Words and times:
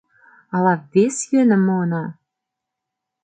Ала 0.55 0.73
вес 0.91 1.17
йӧным 1.31 1.61
муына? 1.67 2.03